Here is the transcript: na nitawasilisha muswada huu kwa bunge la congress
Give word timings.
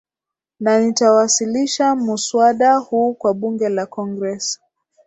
na 0.59 0.79
nitawasilisha 0.79 1.95
muswada 1.95 2.75
huu 2.75 3.13
kwa 3.13 3.33
bunge 3.33 3.69
la 3.69 3.85
congress 3.85 4.59